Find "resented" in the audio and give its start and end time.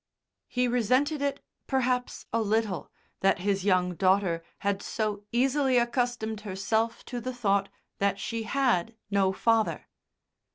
0.67-1.21